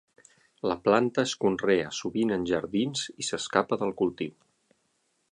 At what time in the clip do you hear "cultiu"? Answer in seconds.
4.03-4.33